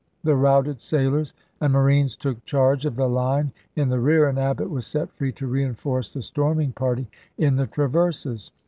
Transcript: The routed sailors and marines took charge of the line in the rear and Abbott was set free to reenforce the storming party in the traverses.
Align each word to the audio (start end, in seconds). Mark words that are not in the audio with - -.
The 0.23 0.35
routed 0.35 0.81
sailors 0.81 1.35
and 1.61 1.71
marines 1.71 2.15
took 2.15 2.43
charge 2.43 2.85
of 2.85 2.95
the 2.95 3.07
line 3.07 3.51
in 3.75 3.89
the 3.89 3.99
rear 3.99 4.27
and 4.27 4.39
Abbott 4.39 4.71
was 4.71 4.87
set 4.87 5.13
free 5.13 5.31
to 5.33 5.45
reenforce 5.45 6.11
the 6.11 6.23
storming 6.23 6.71
party 6.71 7.07
in 7.37 7.55
the 7.55 7.67
traverses. 7.67 8.49